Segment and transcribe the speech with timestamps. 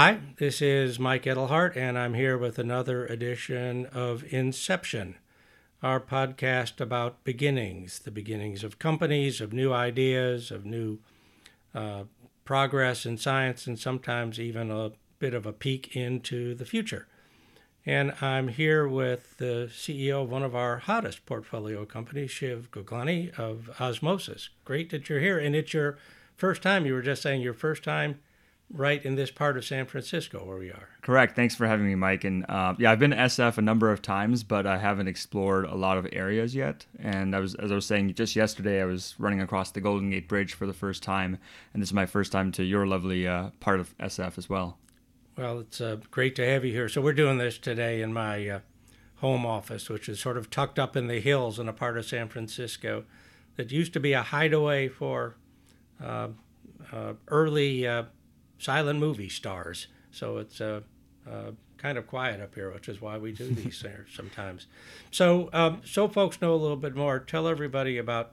[0.00, 5.16] hi, this is Mike Edelhart, and I'm here with another edition of Inception,
[5.82, 11.00] our podcast about beginnings, the beginnings of companies, of new ideas, of new
[11.74, 12.04] uh,
[12.44, 17.08] progress in science, and sometimes even a bit of a peek into the future.
[17.84, 23.36] And I'm here with the CEO of one of our hottest portfolio companies, Shiv Gaglani
[23.36, 24.50] of Osmosis.
[24.64, 25.40] Great that you're here.
[25.40, 25.98] And it's your
[26.36, 28.20] first time, you were just saying your first time
[28.70, 30.88] right in this part of San Francisco where we are.
[31.02, 31.34] Correct.
[31.34, 32.24] Thanks for having me, Mike.
[32.24, 35.64] And uh, yeah, I've been to SF a number of times, but I haven't explored
[35.64, 36.84] a lot of areas yet.
[36.98, 40.10] And I was, as I was saying just yesterday, I was running across the Golden
[40.10, 41.38] Gate Bridge for the first time,
[41.72, 44.78] and this is my first time to your lovely uh, part of SF as well.
[45.36, 46.88] Well, it's uh, great to have you here.
[46.88, 48.58] So we're doing this today in my uh,
[49.16, 52.04] home office, which is sort of tucked up in the hills in a part of
[52.04, 53.04] San Francisco
[53.56, 55.36] that used to be a hideaway for
[56.02, 56.28] uh,
[56.92, 58.04] uh, early uh,
[58.58, 59.86] silent movie stars.
[60.10, 60.80] So it's uh,
[61.76, 64.66] kind of quiet up here, which is why we do these things sometimes.
[65.10, 67.18] So, um, so folks know a little bit more.
[67.18, 68.32] Tell everybody about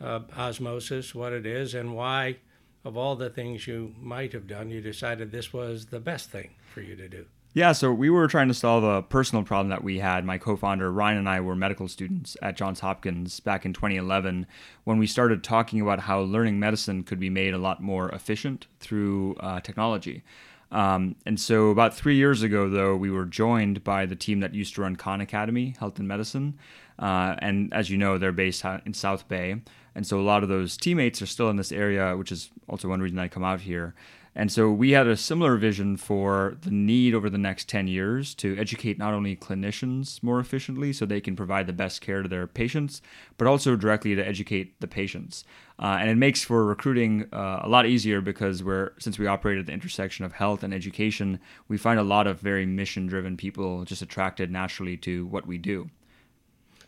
[0.00, 2.36] osmosis, what it is, and why
[2.84, 6.50] of all the things you might have done, you decided this was the best thing
[6.72, 7.26] for you to do.
[7.54, 10.24] Yeah, so we were trying to solve a personal problem that we had.
[10.24, 14.46] My co founder, Ryan, and I were medical students at Johns Hopkins back in 2011
[14.84, 18.66] when we started talking about how learning medicine could be made a lot more efficient
[18.80, 20.22] through uh, technology.
[20.70, 24.54] Um, and so, about three years ago, though, we were joined by the team that
[24.54, 26.58] used to run Khan Academy Health and Medicine.
[26.98, 29.62] Uh, and as you know, they're based in South Bay.
[29.98, 32.86] And so, a lot of those teammates are still in this area, which is also
[32.86, 33.96] one reason I come out here.
[34.38, 38.36] And so we had a similar vision for the need over the next 10 years
[38.36, 42.28] to educate not only clinicians more efficiently so they can provide the best care to
[42.28, 43.02] their patients,
[43.38, 45.42] but also directly to educate the patients.
[45.80, 49.58] Uh, and it makes for recruiting uh, a lot easier because we're since we operate
[49.58, 53.36] at the intersection of health and education, we find a lot of very mission driven
[53.36, 55.90] people just attracted naturally to what we do.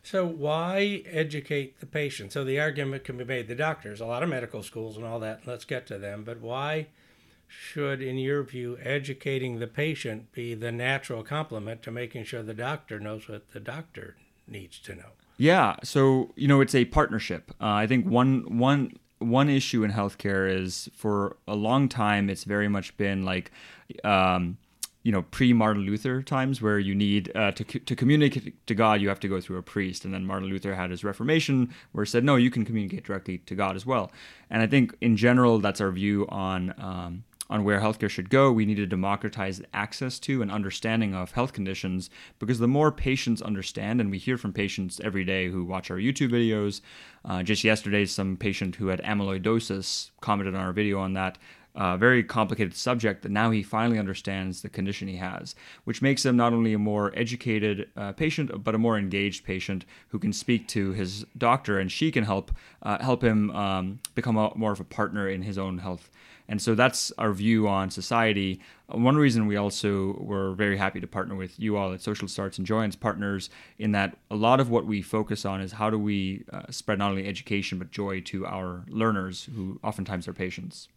[0.02, 2.32] So why educate the patient?
[2.32, 5.20] So the argument can be made the doctors, a lot of medical schools and all
[5.20, 5.46] that.
[5.46, 6.86] Let's get to them, but why
[7.46, 12.54] should, in your view, educating the patient be the natural complement to making sure the
[12.54, 14.16] doctor knows what the doctor
[14.46, 15.10] needs to know?
[15.36, 17.50] Yeah, so you know it's a partnership.
[17.60, 22.44] Uh, I think one one one issue in healthcare is for a long time it's
[22.44, 23.50] very much been like.
[24.04, 24.58] Um,
[25.02, 29.00] you know, pre Martin Luther times where you need uh, to to communicate to God,
[29.00, 32.04] you have to go through a priest, and then Martin Luther had his Reformation where
[32.04, 34.12] he said, no, you can communicate directly to God as well.
[34.50, 38.52] And I think in general, that's our view on um, on where healthcare should go.
[38.52, 42.08] We need to democratize access to and understanding of health conditions
[42.38, 45.96] because the more patients understand, and we hear from patients every day who watch our
[45.96, 46.80] YouTube videos.
[47.24, 51.36] Uh, just yesterday, some patient who had amyloidosis commented on our video on that.
[51.96, 55.54] Very complicated subject that now he finally understands the condition he has,
[55.84, 59.84] which makes him not only a more educated uh, patient but a more engaged patient
[60.08, 62.52] who can speak to his doctor and she can help
[62.82, 66.10] uh, help him um, become a, more of a partner in his own health
[66.50, 68.60] and so that's our view on society.
[68.88, 72.58] One reason we also were very happy to partner with you all at Social Starts
[72.58, 75.98] and Joyance Partners in that a lot of what we focus on is how do
[75.98, 80.88] we uh, spread not only education but joy to our learners who oftentimes are patients.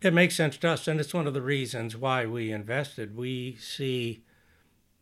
[0.00, 3.16] It makes sense to us, and it's one of the reasons why we invested.
[3.16, 4.22] We see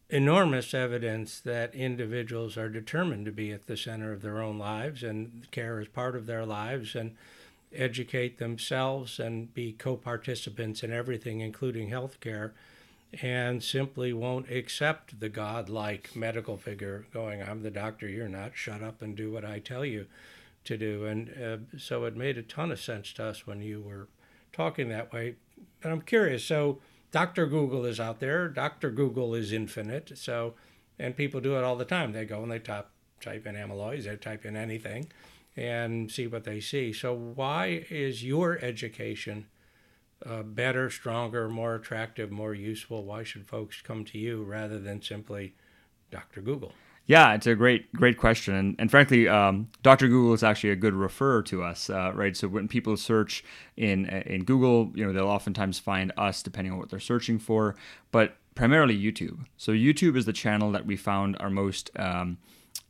[0.08, 5.02] enormous evidence that individuals are determined to be at the center of their own lives
[5.02, 7.14] and care is part of their lives and
[7.74, 12.52] educate themselves and be co participants in everything, including healthcare,
[13.20, 18.82] and simply won't accept the godlike medical figure going, I'm the doctor, you're not, shut
[18.82, 20.06] up and do what I tell you
[20.64, 21.04] to do.
[21.04, 24.08] And uh, so it made a ton of sense to us when you were
[24.56, 25.36] talking that way.
[25.80, 26.78] But I'm curious so,
[27.12, 27.46] Dr.
[27.46, 28.90] Google is out there, Dr.
[28.90, 30.12] Google is infinite.
[30.16, 30.54] So,
[30.98, 32.12] and people do it all the time.
[32.12, 32.88] They go and they type,
[33.20, 35.08] type in amyloids, they type in anything
[35.56, 36.92] and see what they see.
[36.92, 39.46] So, why is your education
[40.24, 43.04] uh, better, stronger, more attractive, more useful?
[43.04, 45.54] Why should folks come to you rather than simply
[46.10, 46.40] Dr.
[46.40, 46.72] Google?
[47.08, 50.08] Yeah, it's a great, great question, and, and frankly, um, Dr.
[50.08, 52.36] Google is actually a good referrer to us, uh, right?
[52.36, 53.44] So when people search
[53.76, 57.76] in in Google, you know, they'll oftentimes find us depending on what they're searching for,
[58.10, 59.46] but primarily YouTube.
[59.56, 62.38] So YouTube is the channel that we found our most um,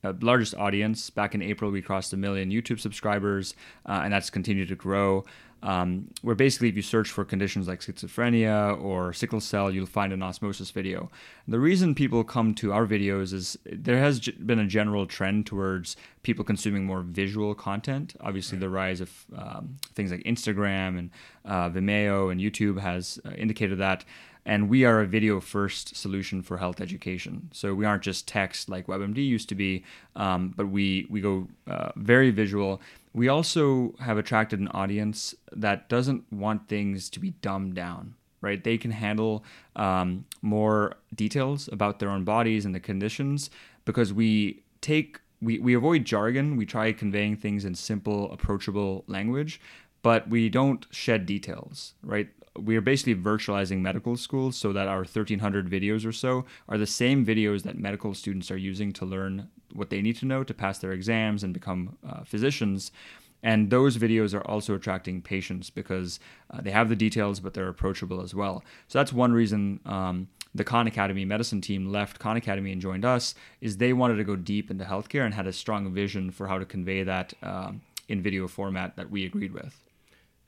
[0.08, 1.11] uh, largest audience.
[1.11, 3.55] Back in April, we crossed a million YouTube subscribers,
[3.87, 5.25] uh, and that's continued to grow.
[5.62, 10.12] Um, where basically, if you search for conditions like schizophrenia or sickle cell, you'll find
[10.12, 11.11] an osmosis video.
[11.49, 15.97] The reason people come to our videos is there has been a general trend towards
[16.23, 18.14] people consuming more visual content.
[18.20, 21.11] Obviously, the rise of um, things like Instagram and
[21.44, 24.05] uh, Vimeo and YouTube has uh, indicated that.
[24.46, 27.50] And we are a video first solution for health education.
[27.52, 29.84] So we aren't just text like WebMD used to be,
[30.14, 32.81] um, but we, we go uh, very visual.
[33.12, 38.62] We also have attracted an audience that doesn't want things to be dumbed down, right?
[38.62, 39.44] They can handle
[39.75, 43.50] um, more details about their own bodies and the conditions
[43.84, 46.56] because we take we, we avoid jargon.
[46.56, 49.60] We try conveying things in simple, approachable language,
[50.06, 52.29] but we don't shed details, right?
[52.58, 56.87] we are basically virtualizing medical schools so that our 1300 videos or so are the
[56.87, 60.55] same videos that medical students are using to learn what they need to know to
[60.55, 62.93] pass their exams and become uh, physicians.
[63.43, 66.19] And those videos are also attracting patients because
[66.50, 68.64] uh, they have the details but they're approachable as well.
[68.88, 73.05] So that's one reason um, the khan academy medicine team left khan academy and joined
[73.05, 76.47] us is they wanted to go deep into healthcare and had a strong vision for
[76.47, 79.86] how to convey that um, in video format that we agreed with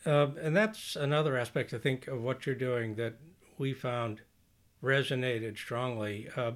[0.06, 3.14] uh, and that's another aspect, I think, of what you're doing that
[3.56, 4.20] we found
[4.82, 6.28] resonated strongly.
[6.36, 6.52] Uh,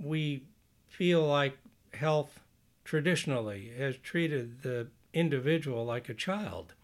[0.00, 0.44] we
[0.86, 1.56] feel like
[1.94, 2.40] health
[2.84, 6.74] traditionally has treated the individual like a child.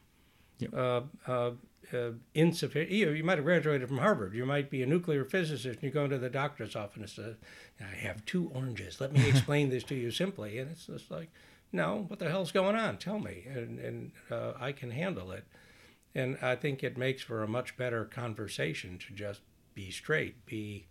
[0.58, 0.74] Yep.
[0.74, 1.50] Uh, uh,
[1.92, 2.92] uh, insufficient.
[2.92, 4.34] You, you might have graduated from Harvard.
[4.34, 5.80] You might be a nuclear physicist.
[5.80, 7.36] And you go into the doctor's office and
[7.80, 9.00] say, "I have two oranges.
[9.00, 11.30] Let me explain this to you simply." And it's just like,
[11.72, 12.99] "No, what the hell's going on?
[12.99, 15.44] Tell me, and, and uh, I can handle it."
[16.14, 19.43] And I think it makes for a much better conversation to just
[19.75, 20.87] be straight, be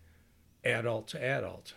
[0.64, 1.74] adult to adult.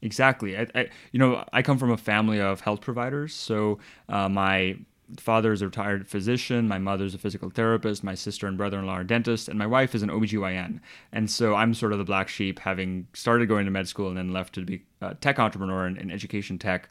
[0.00, 0.58] Exactly.
[0.58, 3.32] I, I, you know, I come from a family of health providers.
[3.34, 3.78] So
[4.08, 4.76] uh, my
[5.18, 9.04] father is a retired physician, my mother's a physical therapist, my sister and brother-in-law are
[9.04, 10.80] dentists, and my wife is an OBGYN.
[11.12, 14.16] And so I'm sort of the black sheep, having started going to med school and
[14.16, 16.88] then left to be a tech entrepreneur in, in education tech.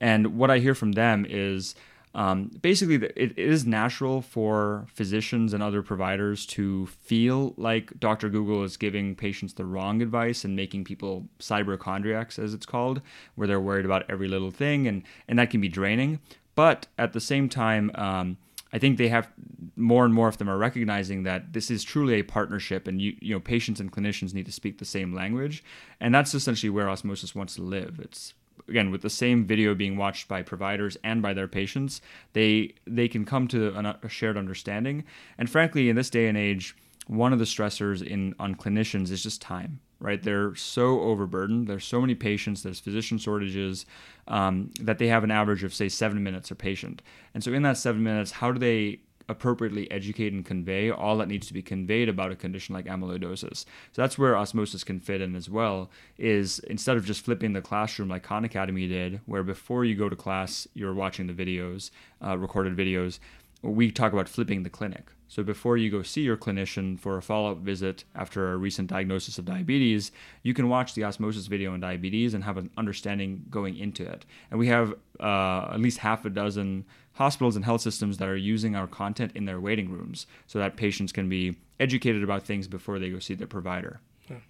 [0.00, 1.74] And what I hear from them is
[2.14, 8.28] um, basically, it, it is natural for physicians and other providers to feel like Dr.
[8.28, 13.00] Google is giving patients the wrong advice and making people cyberchondriacs, as it's called,
[13.36, 16.18] where they're worried about every little thing, and, and that can be draining.
[16.56, 18.38] But at the same time, um,
[18.72, 19.30] I think they have
[19.76, 23.16] more and more of them are recognizing that this is truly a partnership, and you
[23.20, 25.64] you know patients and clinicians need to speak the same language,
[26.00, 27.98] and that's essentially where osmosis wants to live.
[28.00, 28.34] It's
[28.70, 32.00] again with the same video being watched by providers and by their patients
[32.32, 33.68] they they can come to
[34.02, 35.04] a shared understanding.
[35.36, 36.76] And frankly in this day and age
[37.06, 40.22] one of the stressors in on clinicians is just time right?
[40.22, 41.66] They're so overburdened.
[41.66, 43.84] There's so many patients there's physician shortages
[44.28, 47.02] um, that they have an average of say seven minutes a patient.
[47.34, 49.00] And so in that seven minutes how do they
[49.30, 53.64] appropriately educate and convey all that needs to be conveyed about a condition like amyloidosis.
[53.92, 55.90] So that's where osmosis can fit in as well.
[56.18, 60.08] Is instead of just flipping the classroom like Khan Academy did, where before you go
[60.08, 61.90] to class you're watching the videos,
[62.24, 63.20] uh, recorded videos,
[63.62, 65.12] we talk about flipping the clinic.
[65.30, 69.38] So before you go see your clinician for a follow-up visit after a recent diagnosis
[69.38, 70.10] of diabetes,
[70.42, 74.26] you can watch the osmosis video on diabetes and have an understanding going into it.
[74.50, 78.36] And we have uh, at least half a dozen hospitals and health systems that are
[78.36, 82.66] using our content in their waiting rooms so that patients can be educated about things
[82.66, 84.00] before they go see their provider.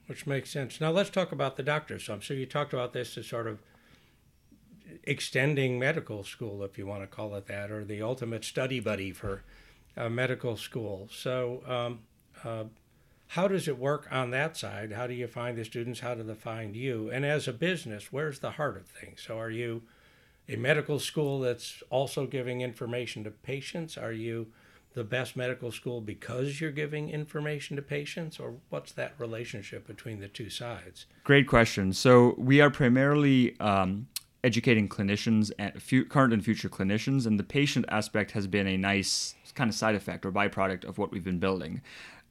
[0.06, 0.81] which makes sense.
[0.81, 2.05] Now let's talk about the doctors.
[2.05, 3.59] So I'm sure you talked about this as sort of
[5.05, 9.13] extending medical school, if you want to call it that, or the ultimate study buddy
[9.13, 9.43] for
[9.97, 11.09] uh, medical school.
[11.13, 12.01] So, um,
[12.44, 12.65] uh,
[13.29, 14.93] how does it work on that side?
[14.93, 16.01] How do you find the students?
[16.01, 17.11] How do they find you?
[17.11, 19.23] And as a business, where's the heart of things?
[19.27, 19.82] So, are you
[20.49, 23.97] a medical school that's also giving information to patients?
[23.97, 24.49] Are you
[24.94, 30.19] the best medical school because you're giving information to patients, or what's that relationship between
[30.19, 31.06] the two sides?
[31.23, 31.93] Great question.
[31.93, 34.09] So we are primarily um,
[34.43, 35.73] educating clinicians and
[36.09, 39.94] current and future clinicians, and the patient aspect has been a nice kind of side
[39.94, 41.82] effect or byproduct of what we've been building.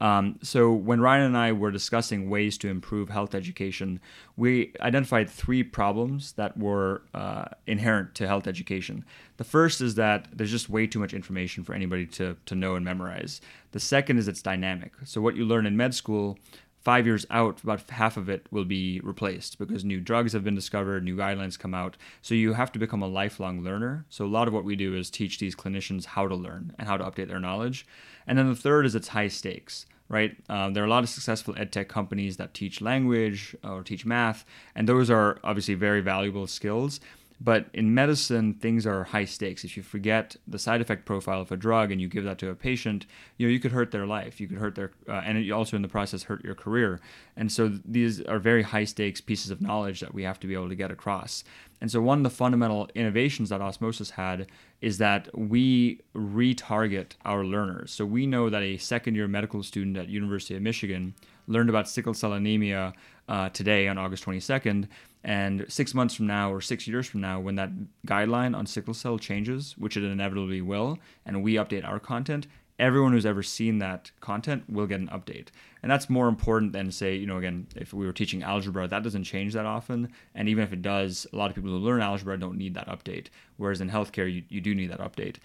[0.01, 3.99] Um, so when Ryan and I were discussing ways to improve health education,
[4.37, 9.03] we identified three problems that were uh, inherent to health education.
[9.37, 12.75] The first is that there's just way too much information for anybody to, to know
[12.75, 13.41] and memorize.
[13.71, 14.93] The second is it's dynamic.
[15.03, 16.39] So what you learn in med school
[16.81, 20.55] five years out, about half of it will be replaced because new drugs have been
[20.55, 21.97] discovered, new guidelines come out.
[22.21, 24.05] So you have to become a lifelong learner.
[24.09, 26.87] So a lot of what we do is teach these clinicians how to learn and
[26.87, 27.85] how to update their knowledge.
[28.25, 29.85] And then the third is it's high stakes.
[30.11, 33.83] Right, um, there are a lot of successful ed tech companies that teach language or
[33.83, 34.43] teach math,
[34.73, 36.99] and those are obviously very valuable skills
[37.41, 39.63] But in medicine, things are high stakes.
[39.63, 42.49] If you forget the side effect profile of a drug and you give that to
[42.49, 43.05] a patient,
[43.37, 44.41] you know you could hurt their life.
[44.41, 46.99] You could hurt their, uh, and you also in the process hurt your career.
[47.37, 50.53] And so these are very high stakes pieces of knowledge that we have to be
[50.53, 51.45] able to get across.
[51.81, 54.47] And so one of the fundamental innovations that Osmosis had
[54.81, 57.91] is that we retarget our learners.
[57.91, 61.13] So we know that a second year medical student at University of Michigan
[61.47, 62.93] learned about sickle cell anemia
[63.29, 64.87] uh, today on August 22nd
[65.23, 67.71] and six months from now or six years from now, when that
[68.07, 72.47] guideline on sickle cell changes, which it inevitably will, and we update our content,
[72.79, 75.47] everyone who's ever seen that content will get an update.
[75.83, 79.03] And that's more important than, say, you know, again, if we were teaching algebra, that
[79.03, 80.09] doesn't change that often.
[80.33, 82.87] And even if it does, a lot of people who learn algebra don't need that
[82.87, 83.27] update.
[83.57, 85.37] Whereas in healthcare, you, you do need that update.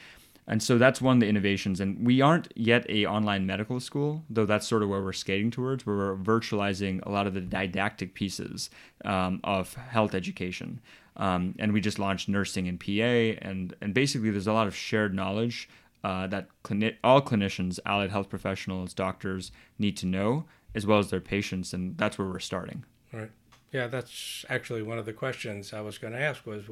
[0.47, 1.81] And so that's one of the innovations.
[1.81, 5.51] And we aren't yet a online medical school, though that's sort of where we're skating
[5.51, 8.69] towards, where we're virtualizing a lot of the didactic pieces
[9.05, 10.81] um, of health education.
[11.17, 14.75] Um, and we just launched nursing and PA, and and basically there's a lot of
[14.75, 15.69] shared knowledge
[16.03, 21.11] uh, that clini- all clinicians, allied health professionals, doctors need to know, as well as
[21.11, 22.85] their patients, and that's where we're starting.
[23.13, 23.31] Right.
[23.73, 26.65] Yeah, that's actually one of the questions I was going to ask was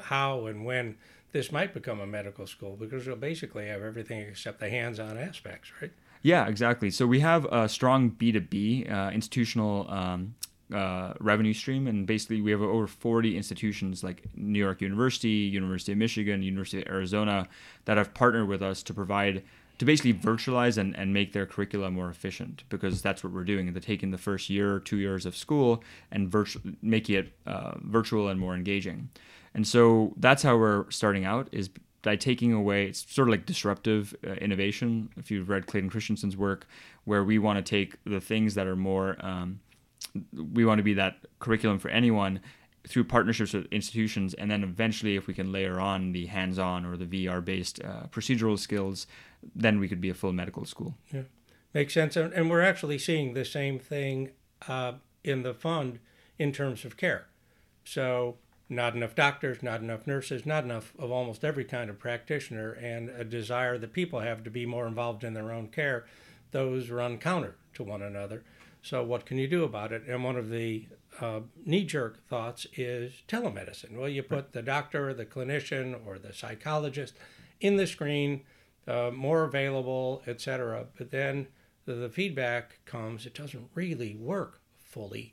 [0.00, 0.96] how and when
[1.32, 5.70] this might become a medical school because you'll basically have everything except the hands-on aspects,
[5.80, 5.92] right?
[6.22, 6.90] Yeah, exactly.
[6.90, 10.34] So we have a strong B2B uh, institutional um,
[10.74, 15.92] uh, revenue stream, and basically we have over 40 institutions like New York University, University
[15.92, 17.46] of Michigan, University of Arizona
[17.84, 19.42] that have partnered with us to provide
[19.78, 23.70] to basically virtualize and, and make their curricula more efficient because that's what we're doing.
[23.72, 27.72] They're taking the first year or two years of school and virtu- making it uh,
[27.82, 29.10] virtual and more engaging.
[29.56, 31.70] And so that's how we're starting out is
[32.02, 36.36] by taking away it's sort of like disruptive uh, innovation if you've read clayton christensen's
[36.36, 36.68] work
[37.02, 39.58] where we want to take the things that are more um,
[40.52, 42.38] we want to be that curriculum for anyone
[42.86, 46.96] through partnerships with institutions and then eventually if we can layer on the hands-on or
[46.96, 49.08] the vr based uh, procedural skills
[49.54, 50.96] then we could be a full medical school.
[51.12, 51.22] Yeah.
[51.74, 52.16] Makes sense.
[52.16, 54.30] And we're actually seeing the same thing
[54.66, 55.98] uh, in the fund
[56.38, 57.26] in terms of care.
[57.84, 58.36] So
[58.68, 63.08] not enough doctors, not enough nurses, not enough of almost every kind of practitioner, and
[63.10, 66.04] a desire that people have to be more involved in their own care,
[66.50, 68.42] those run counter to one another.
[68.82, 70.04] So, what can you do about it?
[70.06, 70.86] And one of the
[71.20, 73.96] uh, knee jerk thoughts is telemedicine.
[73.96, 77.14] Well, you put the doctor, the clinician, or the psychologist
[77.60, 78.42] in the screen,
[78.86, 80.86] uh, more available, etc.
[80.96, 81.48] But then
[81.84, 85.32] the, the feedback comes, it doesn't really work fully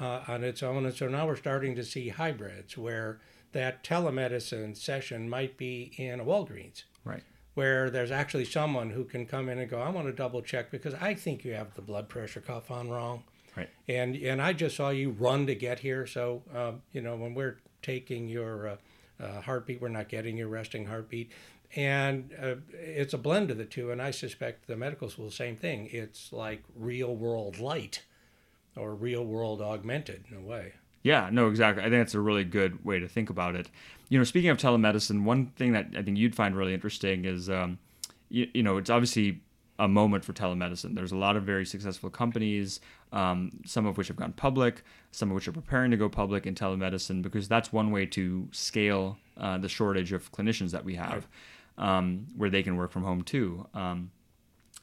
[0.00, 0.86] uh, on its own.
[0.86, 3.20] And so now we're starting to see hybrids where
[3.52, 6.84] that telemedicine session might be in a Walgreens.
[7.04, 7.22] Right.
[7.54, 10.70] Where there's actually someone who can come in and go, I want to double check
[10.70, 13.22] because I think you have the blood pressure cuff on wrong.
[13.56, 13.68] Right.
[13.86, 16.06] And and I just saw you run to get here.
[16.06, 18.76] So, um, you know, when we're taking your uh,
[19.22, 21.30] uh, heartbeat, we're not getting your resting heartbeat.
[21.76, 23.92] And uh, it's a blend of the two.
[23.92, 25.88] And I suspect the medical school, same thing.
[25.92, 28.02] It's like real world light
[28.76, 30.72] or real world augmented in a way.
[31.02, 31.82] Yeah, no, exactly.
[31.82, 33.68] I think that's a really good way to think about it.
[34.08, 37.50] You know, speaking of telemedicine, one thing that I think you'd find really interesting is,
[37.50, 37.78] um,
[38.30, 39.42] you, you, know, it's obviously
[39.78, 40.94] a moment for telemedicine.
[40.94, 42.80] There's a lot of very successful companies,
[43.12, 46.46] um, some of which have gone public, some of which are preparing to go public
[46.46, 50.94] in telemedicine, because that's one way to scale uh, the shortage of clinicians that we
[50.94, 51.26] have,
[51.76, 53.66] um, where they can work from home too.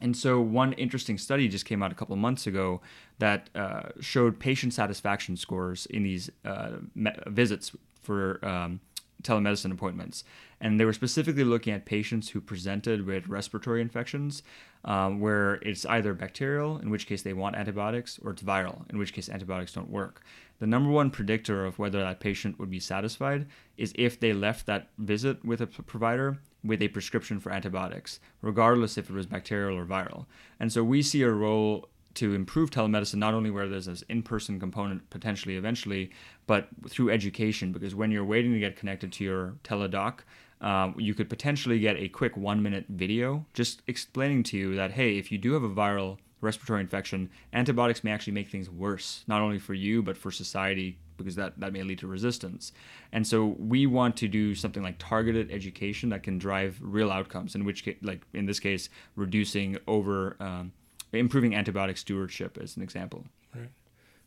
[0.02, 2.82] And so, one interesting study just came out a couple of months ago
[3.20, 8.80] that uh, showed patient satisfaction scores in these uh, me- visits for um,
[9.22, 10.24] telemedicine appointments.
[10.62, 14.44] And they were specifically looking at patients who presented with respiratory infections,
[14.86, 19.00] um, where it's either bacterial, in which case they want antibiotics, or it's viral, in
[19.00, 20.22] which case antibiotics don't work.
[20.60, 24.68] The number one predictor of whether that patient would be satisfied is if they left
[24.68, 29.78] that visit with a provider with a prescription for antibiotics, regardless if it was bacterial
[29.78, 30.28] or viral.
[30.60, 34.60] And so we see a role to improve telemedicine not only where there's this in-person
[34.60, 36.12] component potentially eventually,
[36.46, 37.72] but through education.
[37.72, 40.20] Because when you're waiting to get connected to your teledoc,
[40.62, 45.18] um, you could potentially get a quick one-minute video just explaining to you that hey,
[45.18, 49.42] if you do have a viral respiratory infection, antibiotics may actually make things worse, not
[49.42, 52.72] only for you but for society because that, that may lead to resistance.
[53.12, 57.54] And so we want to do something like targeted education that can drive real outcomes,
[57.54, 60.72] in which like in this case, reducing over, um,
[61.14, 63.26] improving antibiotic stewardship as an example.
[63.54, 63.70] Right.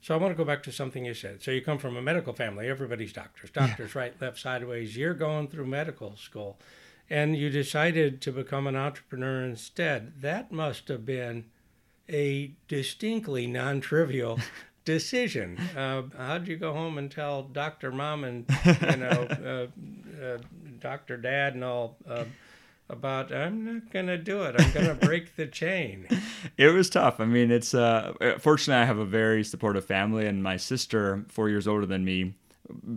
[0.05, 1.43] So I want to go back to something you said.
[1.43, 4.01] So you come from a medical family, everybody's doctors, doctors yeah.
[4.03, 4.99] right, left, sideways.
[4.99, 6.59] You're going through medical school
[7.09, 10.21] and you decided to become an entrepreneur instead.
[10.21, 11.47] That must have been
[12.07, 14.41] a distinctly non trivial
[14.85, 15.57] decision.
[15.75, 19.71] Uh, how'd you go home and tell Doctor Mom and you know
[20.21, 20.39] uh, uh,
[20.81, 21.97] Doctor Dad and all?
[22.91, 24.57] About I'm not gonna do it.
[24.59, 26.07] I'm gonna break the chain.
[26.59, 27.19] It was tough.
[27.19, 31.49] I mean, it's uh, fortunately I have a very supportive family, and my sister, four
[31.49, 32.35] years older than me,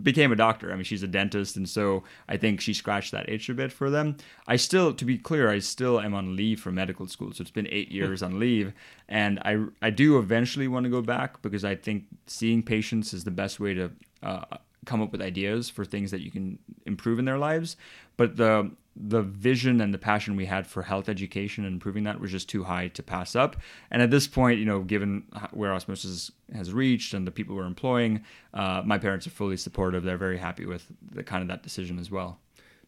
[0.02, 0.70] became a doctor.
[0.70, 3.72] I mean, she's a dentist, and so I think she scratched that itch a bit
[3.72, 4.16] for them.
[4.46, 7.50] I still, to be clear, I still am on leave from medical school, so it's
[7.50, 8.74] been eight years on leave,
[9.08, 13.24] and I I do eventually want to go back because I think seeing patients is
[13.24, 13.90] the best way to
[14.22, 14.44] uh,
[14.84, 17.76] come up with ideas for things that you can improve in their lives.
[18.16, 22.20] But the the vision and the passion we had for health education and improving that
[22.20, 23.56] was just too high to pass up.
[23.90, 27.64] And at this point, you know, given where osmosis has reached and the people we're
[27.64, 28.24] employing,
[28.54, 30.02] uh, my parents are fully supportive.
[30.02, 32.40] They're very happy with the kind of that decision as well.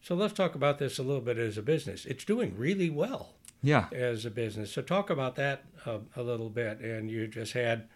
[0.02, 2.06] So let's talk about this a little bit as a business.
[2.06, 3.34] It's doing really well.
[3.62, 3.86] Yeah.
[3.92, 4.72] As a business.
[4.72, 6.80] So talk about that uh, a little bit.
[6.80, 7.86] And you just had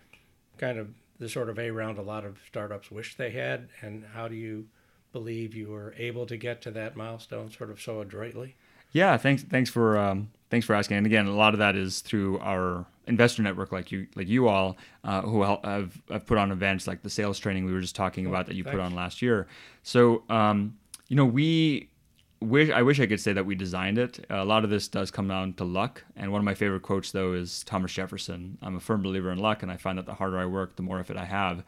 [0.59, 3.71] kind of the sort of A round a lot of startups wish they had.
[3.81, 4.67] And how do you
[5.15, 8.57] believe you were able to get to that milestone sort of so adroitly?
[8.93, 9.43] Yeah, thanks.
[9.43, 10.99] Thanks for um, thanks for asking.
[10.99, 14.49] And again, a lot of that is through our investor network, like you like you
[14.49, 17.97] all, uh, who have, have put on events like the sales training we were just
[17.97, 18.77] talking oh, about that you thanks.
[18.77, 19.47] put on last year.
[19.85, 20.77] So um,
[21.09, 21.89] you know, we
[22.41, 24.27] wish I wish I could say that we designed it.
[24.31, 26.03] A lot of this does come down to luck.
[26.17, 28.59] And one of my favorite quotes though is Thomas Jefferson.
[28.63, 30.83] I'm a firm believer in luck, and I find that the harder I work, the
[30.83, 31.65] more of it I have.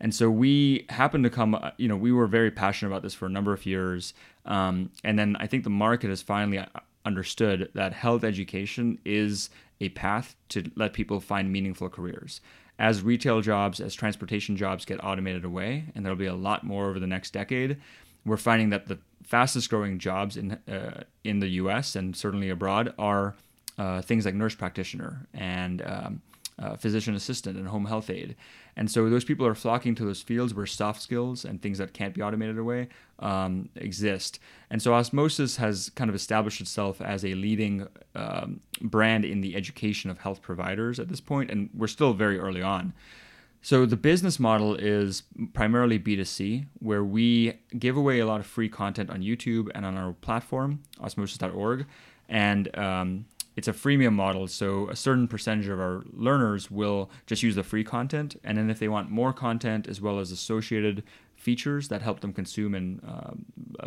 [0.00, 3.14] And so we happened to come, uh, you know, we were very passionate about this
[3.14, 4.14] for a number of years.
[4.46, 6.66] Um, and then I think the market has finally uh,
[7.04, 9.50] understood that health education is
[9.80, 12.40] a path to let people find meaningful careers.
[12.78, 16.88] As retail jobs, as transportation jobs get automated away, and there'll be a lot more
[16.88, 17.78] over the next decade,
[18.24, 21.96] we're finding that the fastest growing jobs in uh, in the U.S.
[21.96, 23.34] and certainly abroad are
[23.78, 26.22] uh, things like nurse practitioner and um,
[26.58, 28.36] uh, physician assistant and home health aide.
[28.78, 31.92] And so those people are flocking to those fields where soft skills and things that
[31.92, 34.38] can't be automated away um, exist.
[34.70, 39.56] And so Osmosis has kind of established itself as a leading um, brand in the
[39.56, 42.92] education of health providers at this point, and we're still very early on.
[43.62, 48.68] So the business model is primarily B2C, where we give away a lot of free
[48.68, 51.84] content on YouTube and on our platform, osmosis.org.
[52.28, 53.24] And um,
[53.58, 57.64] it's a freemium model, so a certain percentage of our learners will just use the
[57.64, 61.02] free content, and then if they want more content as well as associated
[61.34, 63.32] features that help them consume and uh,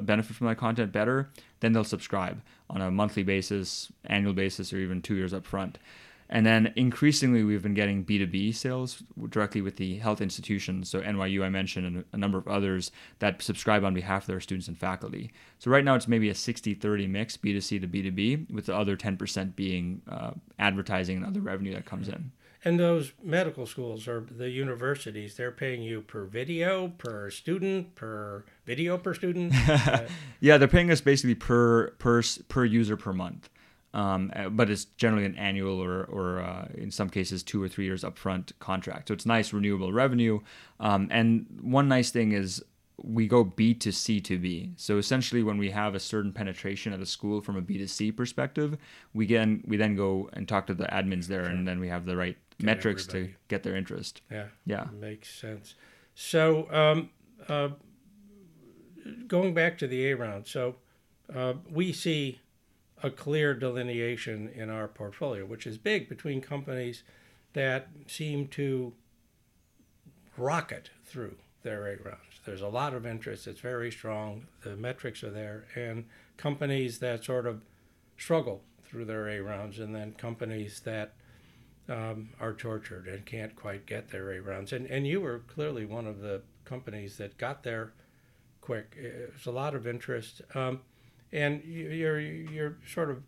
[0.02, 1.30] benefit from that content better,
[1.62, 5.78] then they'll subscribe on a monthly basis, annual basis, or even two years up front.
[6.34, 10.90] And then increasingly, we've been getting B2B sales directly with the health institutions.
[10.90, 14.40] So, NYU, I mentioned, and a number of others that subscribe on behalf of their
[14.40, 15.34] students and faculty.
[15.60, 18.96] So, right now, it's maybe a 60 30 mix B2C to B2B, with the other
[18.96, 22.32] 10% being uh, advertising and other revenue that comes in.
[22.64, 28.46] And those medical schools or the universities, they're paying you per video, per student, per
[28.66, 29.54] video per student.
[29.68, 30.04] Uh,
[30.40, 33.50] yeah, they're paying us basically per per per user per month.
[33.94, 37.68] Um, uh, but it's generally an annual or, or uh, in some cases two or
[37.68, 39.10] three years upfront contract.
[39.10, 40.40] So it's nice renewable revenue.
[40.80, 42.64] Um, and one nice thing is
[43.04, 44.74] we go B to C to B.
[44.76, 47.88] So essentially, when we have a certain penetration at a school from a B to
[47.88, 48.78] C perspective,
[49.14, 51.52] we can we then go and talk to the admins there, sure.
[51.52, 53.34] and then we have the right get metrics everybody.
[53.34, 54.22] to get their interest.
[54.30, 55.76] Yeah, yeah, makes sense.
[56.16, 57.10] So um,
[57.48, 57.70] uh,
[59.28, 60.76] going back to the A round, so
[61.34, 62.41] uh, we see
[63.04, 67.04] a clear delineation in our portfolio, which is big between companies
[67.54, 68.94] that seem to
[70.38, 72.40] rocket through their A rounds.
[72.46, 76.06] There's a lot of interest, it's very strong, the metrics are there, and
[76.38, 77.62] companies that sort of
[78.18, 81.14] struggle through their A rounds, and then companies that
[81.90, 84.74] um, are tortured and can't quite get their A rounds.
[84.74, 87.94] And, and you were clearly one of the companies that got there
[88.62, 88.96] quick.
[89.00, 90.42] There's a lot of interest.
[90.56, 90.82] Um,
[91.32, 93.24] and you're you're sort of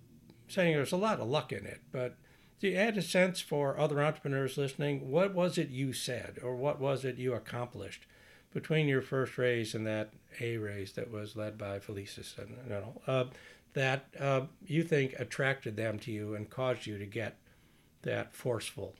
[0.48, 2.18] saying there's a lot of luck in it, but
[2.60, 5.12] do you add a sense for other entrepreneurs listening?
[5.12, 8.06] What was it you said, or what was it you accomplished
[8.54, 12.70] between your first raise and that A raise that was led by Felicis and you
[12.70, 13.26] know, uh,
[13.74, 17.38] that uh, you think attracted them to you and caused you to get
[18.04, 18.96] that forceful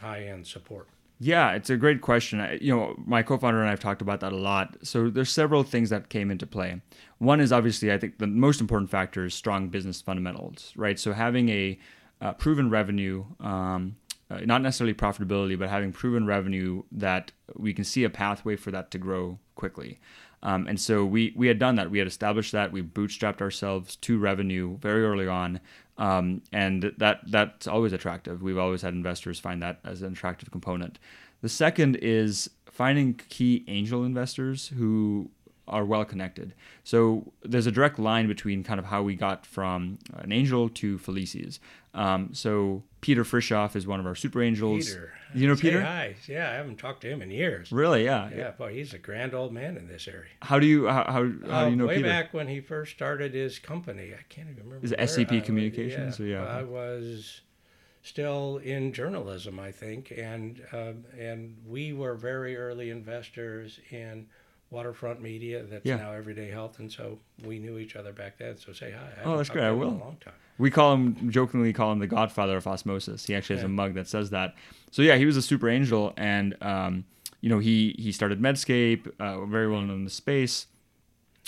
[0.00, 0.88] high end support?
[1.18, 2.40] Yeah, it's a great question.
[2.40, 4.76] I, you know, my co-founder and I have talked about that a lot.
[4.82, 6.80] So there's several things that came into play.
[7.18, 10.98] One is obviously, I think the most important factor is strong business fundamentals, right?
[10.98, 11.78] So having a
[12.20, 13.96] uh, proven revenue, um,
[14.30, 18.70] uh, not necessarily profitability, but having proven revenue that we can see a pathway for
[18.72, 20.00] that to grow quickly.
[20.42, 21.90] Um, and so we we had done that.
[21.90, 22.70] We had established that.
[22.70, 25.60] We bootstrapped ourselves to revenue very early on,
[25.98, 28.42] um, and that that's always attractive.
[28.42, 30.98] We've always had investors find that as an attractive component.
[31.42, 35.30] The second is finding key angel investors who
[35.68, 36.54] are well connected.
[36.84, 40.98] So there's a direct line between kind of how we got from an angel to
[40.98, 41.58] Felicis.
[41.94, 44.88] Um, so Peter Frishauf is one of our super angels.
[44.88, 45.12] Peter.
[45.34, 45.82] You know Say Peter?
[45.82, 46.14] Hi.
[46.28, 47.72] Yeah, I haven't talked to him in years.
[47.72, 48.04] Really?
[48.04, 48.30] Yeah.
[48.34, 50.30] Yeah, boy, he's a grand old man in this area.
[50.42, 52.08] How do you how how, how do Uh, you know way Peter?
[52.08, 54.84] Way back when he first started his company, I can't even remember.
[54.84, 55.46] Is it SCP I was.
[55.46, 56.44] Communications, or yeah?
[56.44, 57.40] I was
[58.02, 64.26] still in journalism, I think, and um, and we were very early investors in
[64.70, 65.62] waterfront media.
[65.64, 65.96] That's Yeah.
[65.96, 68.56] now Everyday Health, and so we knew each other back then.
[68.56, 69.22] So say hi.
[69.24, 69.90] Oh, that's great, I will.
[69.90, 70.34] Long time.
[70.58, 73.26] We call him jokingly call him the Godfather of osmosis.
[73.26, 74.54] He actually has a mug that says that.
[74.90, 77.04] So yeah, he was a super angel, and um,
[77.40, 80.66] you know he he started Medscape, uh, very well known in the space,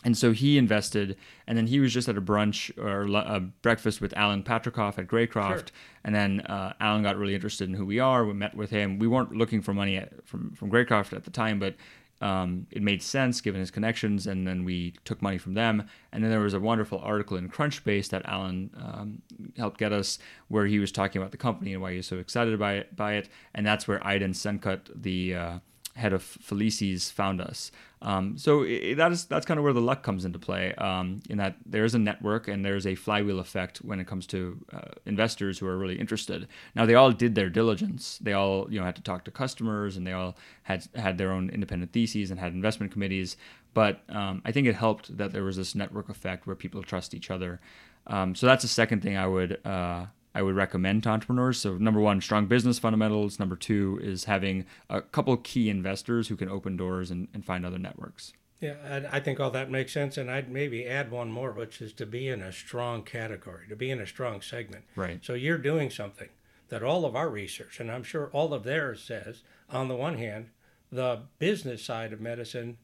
[0.04, 4.00] and so he invested, and then he was just at a brunch or a breakfast
[4.00, 5.76] with Alan Patricof at Greycroft, Sure.
[6.04, 8.24] and then uh, Alan got really interested in who we are.
[8.26, 8.98] We met with him.
[8.98, 11.74] We weren't looking for money at, from from Greycroft at the time, but
[12.20, 15.88] um, it made sense given his connections, and then we took money from them.
[16.12, 19.22] And then there was a wonderful article in Crunchbase that Alan um,
[19.56, 22.18] helped get us, where he was talking about the company and why he was so
[22.18, 22.96] excited by it.
[22.96, 25.58] By it, and that's where Aydin Senkut, the uh,
[25.98, 27.70] head of Felicis, found us.
[28.00, 30.74] Um, so i that is that's kind of where the luck comes into play.
[30.76, 34.26] Um, in that there is a network and there's a flywheel effect when it comes
[34.28, 36.46] to uh, investors who are really interested.
[36.76, 38.18] Now they all did their diligence.
[38.18, 41.32] They all you know had to talk to customers and they all had had their
[41.32, 43.36] own independent theses and had investment committees.
[43.74, 47.14] But um, I think it helped that there was this network effect where people trust
[47.14, 47.60] each other.
[48.06, 50.06] Um, so that's the second thing I would uh,
[50.38, 51.58] I would recommend to entrepreneurs.
[51.58, 53.40] So number one, strong business fundamentals.
[53.40, 57.66] Number two is having a couple key investors who can open doors and, and find
[57.66, 58.34] other networks.
[58.60, 61.82] Yeah, and I think all that makes sense, and I'd maybe add one more, which
[61.82, 64.84] is to be in a strong category, to be in a strong segment.
[64.94, 65.18] Right.
[65.24, 66.28] So you're doing something
[66.68, 70.18] that all of our research, and I'm sure all of theirs says, on the one
[70.18, 70.50] hand,
[70.90, 72.78] the business side of medicine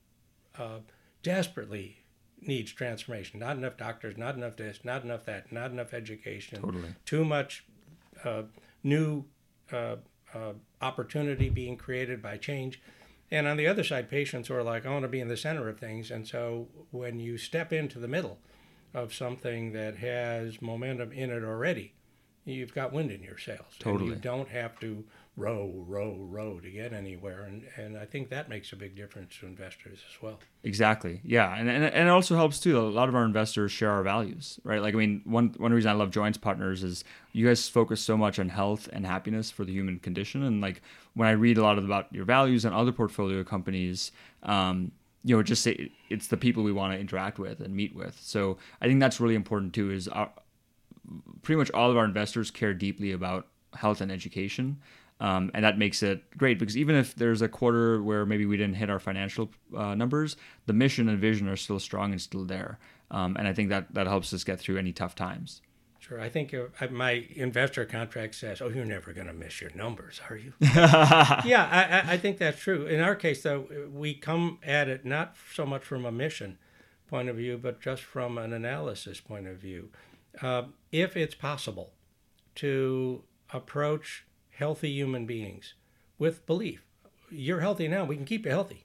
[0.59, 0.79] uh,
[1.23, 2.04] desperately
[2.47, 3.41] needs transformation.
[3.41, 6.61] Not enough doctors, not enough this, not enough that, not enough education.
[6.63, 6.95] Totally.
[7.05, 7.65] Too much
[8.25, 8.43] uh,
[8.83, 9.25] new
[9.73, 9.97] uh,
[10.35, 12.81] uh, opportunity being created by change.
[13.31, 15.37] And on the other side, patients who are like, I want to be in the
[15.37, 16.11] center of things.
[16.11, 18.39] And so when you step into the middle
[18.93, 21.95] of something that has momentum in it already,
[22.45, 23.75] you've got wind in your sails.
[23.75, 24.11] And Totally.
[24.11, 25.05] you don't have to
[25.37, 27.43] row, row, row to get anywhere.
[27.43, 30.39] And, and I think that makes a big difference to investors as well.
[30.63, 31.21] Exactly.
[31.25, 32.79] Yeah, and, and and it also helps too.
[32.79, 34.81] A lot of our investors share our values, right?
[34.81, 38.17] Like I mean, one one reason I love Joyance Partners is you guys focus so
[38.17, 40.83] much on health and happiness for the human condition, and like
[41.15, 44.13] when I read a lot of, about your values and other portfolio companies,
[44.45, 44.93] um,
[45.25, 48.17] you know, just say it's the people we want to interact with and meet with.
[48.21, 49.91] So I think that's really important too.
[49.91, 50.31] Is our,
[51.43, 54.79] pretty much all of our investors care deeply about health and education.
[55.21, 58.57] Um, and that makes it great because even if there's a quarter where maybe we
[58.57, 62.45] didn't hit our financial uh, numbers, the mission and vision are still strong and still
[62.45, 62.79] there.
[63.11, 65.63] Um, and I think that that helps us get through any tough times.
[66.01, 66.21] Sure.
[66.21, 70.21] I think uh, my investor contract says, "Oh, you're never going to miss your numbers,
[70.29, 72.85] are you?" yeah, I, I- I think that's true.
[72.87, 76.59] In our case, though, we come at it not so much from a mission
[77.09, 79.89] point of view, but just from an analysis point of view.
[80.43, 81.93] Uh, if it's possible
[82.57, 85.75] to approach healthy human beings
[86.19, 86.85] with belief,
[87.31, 88.85] you're healthy now, we can keep you healthy,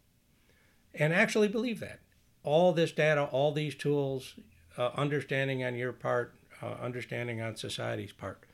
[0.94, 2.00] and actually believe that.
[2.44, 4.36] All this data, all these tools,
[4.78, 8.46] uh, understanding on your part, uh, understanding on society's part,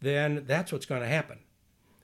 [0.00, 1.40] then that's what's going to happen.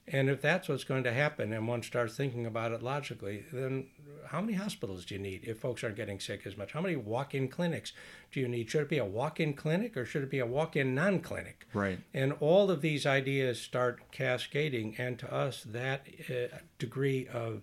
[0.08, 3.88] And if that's what's going to happen and one starts thinking about it logically, then
[4.28, 6.72] how many hospitals do you need if folks aren't getting sick as much?
[6.72, 7.92] How many walk in clinics
[8.30, 8.70] do you need?
[8.70, 11.20] Should it be a walk in clinic or should it be a walk in non
[11.20, 11.66] clinic?
[11.74, 11.98] Right.
[12.14, 14.94] And all of these ideas start cascading.
[14.96, 17.62] And to us, that uh, degree of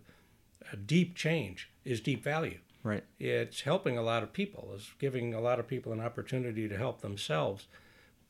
[0.66, 3.06] uh, deep change is deep value Right.
[3.18, 6.76] it's helping a lot of people it's giving a lot of people an opportunity to
[6.76, 7.68] help themselves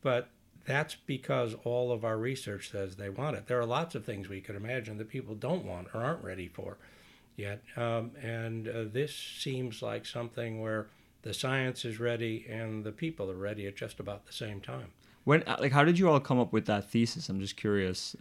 [0.03, 0.29] but
[0.65, 4.29] that's because all of our research says they want it there are lots of things
[4.29, 6.77] we could imagine that people don't want or aren't ready for
[7.35, 10.87] yet um, and uh, this seems like something where
[11.23, 14.87] the science is ready and the people are ready at just about the same time
[15.23, 17.29] When like how did you all come up with that thesis?
[17.29, 18.15] I'm just curious.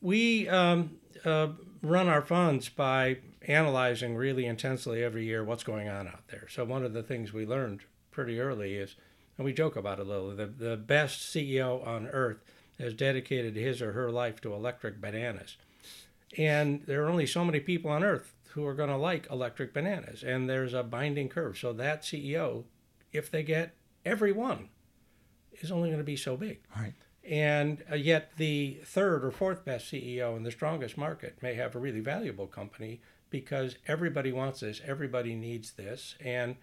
[0.00, 1.48] we um, uh,
[1.82, 6.46] run our funds by analyzing really intensely every year what's going on out there.
[6.48, 7.80] So one of the things we learned
[8.10, 8.96] pretty early is,
[9.38, 12.38] and we joke about it a little, the, the best CEO on earth
[12.78, 15.56] has dedicated his or her life to electric bananas.
[16.36, 19.72] And there are only so many people on earth who are going to like electric
[19.72, 20.22] bananas.
[20.22, 21.56] And there's a binding curve.
[21.56, 22.64] So that CEO,
[23.12, 23.74] if they get
[24.04, 24.68] every one,
[25.60, 26.94] is only going to be so big Right.
[27.28, 31.76] And uh, yet, the third or fourth best CEO in the strongest market may have
[31.76, 36.14] a really valuable company because everybody wants this, everybody needs this.
[36.24, 36.56] And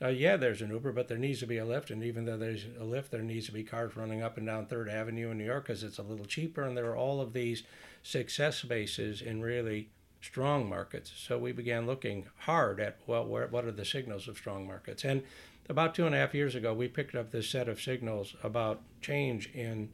[0.00, 1.90] uh, yeah, there's an Uber, but there needs to be a Lyft.
[1.90, 4.66] And even though there's a Lyft, there needs to be cars running up and down
[4.66, 6.62] Third Avenue in New York because it's a little cheaper.
[6.62, 7.64] And there are all of these
[8.02, 9.88] success bases in really
[10.20, 11.12] strong markets.
[11.16, 15.04] So we began looking hard at well, where, what are the signals of strong markets?
[15.04, 15.22] And
[15.68, 18.82] about two and a half years ago, we picked up this set of signals about
[19.00, 19.90] change in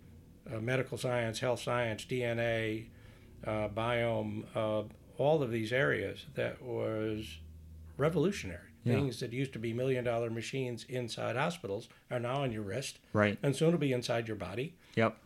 [0.52, 2.86] uh, medical science, health science, DNA,
[3.46, 4.82] uh, biome, uh,
[5.16, 7.38] all of these areas that was
[7.96, 8.73] revolutionary.
[8.84, 8.94] Yeah.
[8.94, 12.98] Things that used to be million dollar machines inside hospitals are now on your wrist.
[13.12, 13.38] Right.
[13.42, 14.74] And soon it'll be inside your body.
[14.94, 15.16] Yep.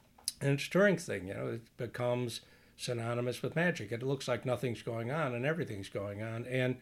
[0.40, 2.42] And it's strength thing, you know, it becomes
[2.76, 3.90] synonymous with magic.
[3.90, 6.46] It looks like nothing's going on and everything's going on.
[6.46, 6.76] And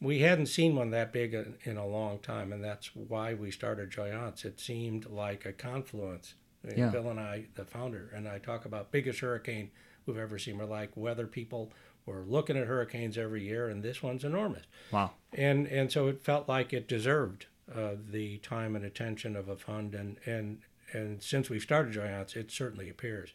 [0.00, 3.90] we hadn't seen one that big in a long time, and that's why we started
[3.90, 4.44] Joyance.
[4.44, 6.34] It seemed like a confluence.
[6.76, 6.88] Yeah.
[6.88, 9.70] Bill and I, the founder, and I talk about biggest hurricane
[10.06, 10.58] we've ever seen.
[10.58, 11.72] We're like weather people
[12.06, 14.64] we're looking at hurricanes every year, and this one's enormous.
[14.90, 15.12] Wow.
[15.32, 19.56] And and so it felt like it deserved uh, the time and attention of a
[19.56, 20.58] fund, and and
[20.92, 23.30] and since we've started Joyance, it certainly appears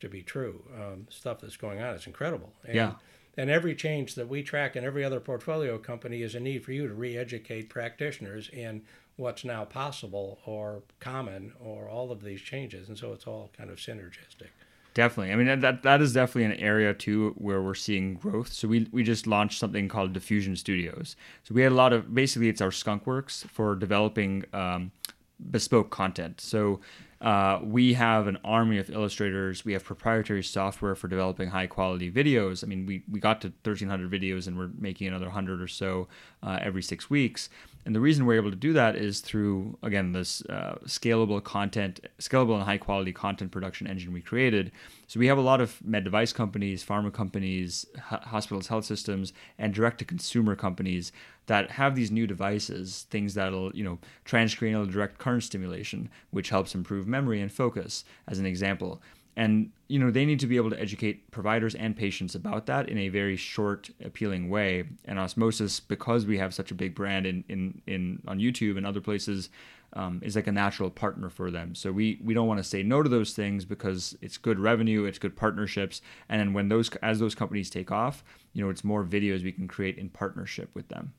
[0.00, 0.64] to be true.
[0.74, 2.52] Um, stuff that's going on is incredible.
[2.64, 2.92] And, yeah.
[3.36, 6.72] And every change that we track in every other portfolio company is a need for
[6.72, 8.82] you to re-educate practitioners in
[9.16, 12.88] what's now possible or common or all of these changes.
[12.88, 14.48] And so it's all kind of synergistic.
[14.94, 15.32] Definitely.
[15.32, 18.52] I mean that that is definitely an area too where we're seeing growth.
[18.52, 21.16] So we we just launched something called Diffusion Studios.
[21.44, 24.90] So we had a lot of basically it's our skunkworks for developing um,
[25.38, 26.40] bespoke content.
[26.40, 26.80] So
[27.20, 29.64] uh, we have an army of illustrators.
[29.64, 32.64] We have proprietary software for developing high quality videos.
[32.64, 36.08] I mean, we, we got to 1,300 videos and we're making another 100 or so
[36.42, 37.50] uh, every six weeks.
[37.86, 42.00] And the reason we're able to do that is through, again, this uh, scalable content,
[42.18, 44.70] scalable and high quality content production engine we created.
[45.06, 49.72] So we have a lot of med device companies, pharma companies, hospitals, health systems, and
[49.72, 51.10] direct to consumer companies
[51.46, 56.74] that have these new devices, things that'll, you know, transcranial direct current stimulation, which helps
[56.74, 59.00] improve memory and focus, as an example
[59.36, 62.88] and you know they need to be able to educate providers and patients about that
[62.88, 64.84] in a very short appealing way.
[65.04, 68.86] And osmosis because we have such a big brand in in, in on youtube and
[68.86, 69.50] other places
[69.92, 71.74] um, is like a natural partner for them.
[71.74, 75.04] So we we don't want to say no to those things because it's good revenue
[75.04, 76.00] it's good partnerships.
[76.28, 79.52] And then when those as those companies take off you know it's more videos we
[79.52, 81.12] can create in partnership with them.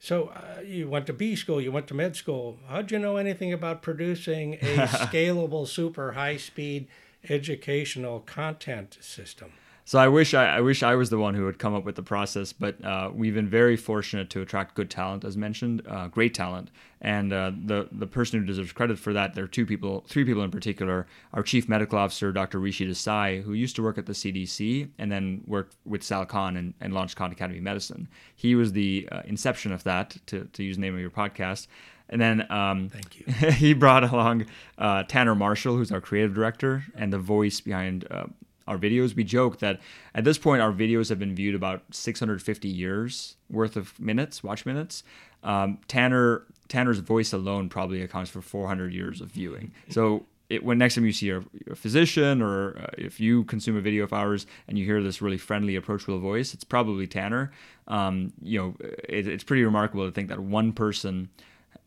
[0.00, 2.58] So uh, you went to B school, you went to med school.
[2.68, 6.88] How'd you know anything about producing a scalable, super high speed
[7.28, 9.52] educational content system.
[9.86, 11.94] So I wish I, I, wish I was the one who would come up with
[11.94, 16.08] the process, but uh, we've been very fortunate to attract good talent, as mentioned, uh,
[16.08, 16.70] great talent,
[17.02, 19.34] and uh, the the person who deserves credit for that.
[19.34, 21.06] There are two people, three people in particular.
[21.34, 22.60] Our chief medical officer, Dr.
[22.60, 26.56] Rishi Desai, who used to work at the CDC and then worked with Sal Khan
[26.56, 28.08] and, and launched Khan Academy Medicine.
[28.34, 31.66] He was the uh, inception of that, to to use the name of your podcast.
[32.08, 33.50] And then um, thank you.
[33.52, 34.46] he brought along
[34.78, 38.26] uh, Tanner Marshall, who's our creative director and the voice behind uh,
[38.66, 39.14] our videos.
[39.14, 39.80] We joke that
[40.14, 44.66] at this point our videos have been viewed about 650 years worth of minutes, watch
[44.66, 45.02] minutes.
[45.42, 49.72] Um, Tanner Tanner's voice alone probably accounts for 400 years of viewing.
[49.90, 53.76] So it, when next time you see a, a physician or uh, if you consume
[53.76, 57.52] a video of ours and you hear this really friendly, approachable voice, it's probably Tanner.
[57.88, 58.76] Um, you know,
[59.08, 61.28] it, it's pretty remarkable to think that one person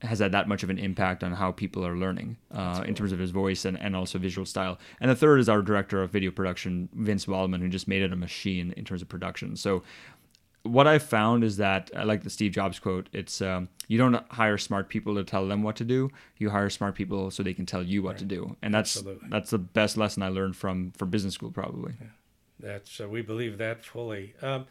[0.02, 2.84] has had that much of an impact on how people are learning uh, cool.
[2.84, 4.78] in terms of his voice and, and also visual style.
[5.02, 8.14] And the third is our director of video production, Vince Waldman, who just made it
[8.14, 9.56] a machine in terms of production.
[9.56, 9.84] So
[10.64, 13.10] what I've found is that I like the Steve Jobs quote.
[13.12, 16.12] It's um, you don't hire smart people to tell them what to do.
[16.38, 18.20] You hire smart people so they can tell you what right.
[18.20, 18.56] to do.
[18.62, 19.30] And that's Absolutely.
[19.30, 21.94] that's the best lesson I learned from from business school, probably.
[22.00, 22.08] Yeah.
[22.60, 24.34] That's uh, we believe that fully.
[24.42, 24.66] Um,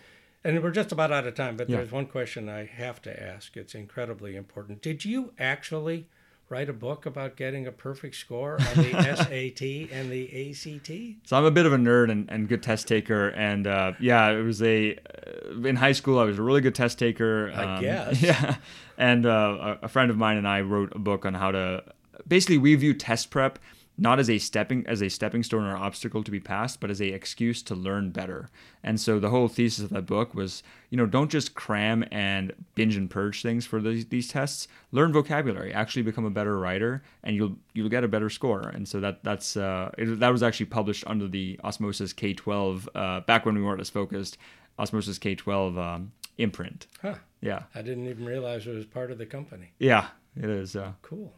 [0.47, 1.79] and we're just about out of time, but yeah.
[1.79, 3.57] there's one question I have to ask.
[3.57, 4.81] It's incredibly important.
[4.81, 6.07] Did you actually
[6.49, 11.29] write a book about getting a perfect score on the SAT and the ACT?
[11.29, 14.29] So I'm a bit of a nerd and, and good test taker, and uh, yeah,
[14.31, 17.51] it was a uh, in high school I was a really good test taker.
[17.53, 18.23] Um, I guess.
[18.27, 18.57] Yeah,
[18.97, 21.83] and uh, a friend of mine and I wrote a book on how to
[22.27, 23.59] basically we view test prep
[23.99, 27.01] not as a stepping as a stepping stone or obstacle to be passed, but as
[27.01, 28.51] a excuse to learn better.
[28.83, 32.53] And so the whole thesis of that book was, you know, don't just cram and
[32.75, 34.69] binge and purge things for these, these tests.
[34.93, 35.73] Learn vocabulary.
[35.73, 38.69] Actually become a better writer, and you'll you'll get a better score.
[38.69, 43.21] And so that that's uh, it, that was actually published under the Osmosis K12 uh,
[43.21, 44.37] back when we weren't as focused.
[44.79, 46.87] Osmosis K12 um, imprint.
[47.01, 47.15] Huh.
[47.41, 47.63] Yeah.
[47.75, 49.73] I didn't even realize it was part of the company.
[49.79, 50.77] Yeah, it is.
[50.77, 51.33] Uh, cool.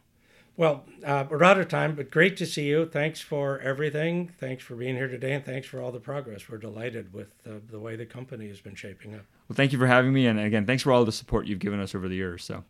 [0.59, 2.85] Well, uh, we're out of time, but great to see you.
[2.85, 4.33] Thanks for everything.
[4.41, 6.49] Thanks for being here today, and thanks for all the progress.
[6.49, 9.23] We're delighted with uh, the way the company has been shaping up.
[9.49, 11.79] Well, thank you for having me, and again, thanks for all the support you've given
[11.79, 12.43] us over the years.
[12.43, 12.65] So.